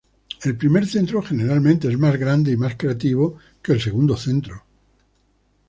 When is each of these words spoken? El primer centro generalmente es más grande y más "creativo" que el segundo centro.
El 0.41 0.57
primer 0.57 0.87
centro 0.87 1.21
generalmente 1.21 1.87
es 1.87 1.95
más 1.99 2.17
grande 2.17 2.51
y 2.51 2.57
más 2.57 2.73
"creativo" 2.75 3.37
que 3.61 3.73
el 3.73 3.81
segundo 3.81 4.17
centro. 4.17 4.63